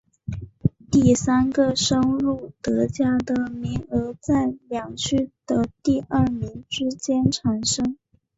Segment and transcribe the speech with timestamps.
[0.91, 7.97] 第三个升入德甲的名额在两区的第二名之间产生。